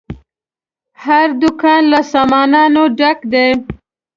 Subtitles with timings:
[1.05, 3.49] هر دوکان له سامانونو ډک دی.